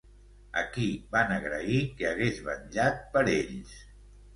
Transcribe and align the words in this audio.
A 0.61 0.63
qui 0.77 0.87
van 1.11 1.35
agrair 1.37 1.85
que 2.01 2.11
hagués 2.15 2.43
vetllat 2.51 3.09
per 3.17 3.29
ells? 3.41 3.81